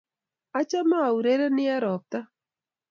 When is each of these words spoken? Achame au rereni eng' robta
Achame 0.59 0.97
au 1.07 1.15
rereni 1.25 1.63
eng' 1.73 1.81
robta 1.85 2.19